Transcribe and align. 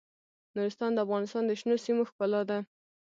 نورستان 0.55 0.91
د 0.93 0.97
افغانستان 1.05 1.43
د 1.45 1.51
شنو 1.59 1.75
سیمو 1.85 2.03
ښکلا 2.09 2.41
ده. 2.49 2.57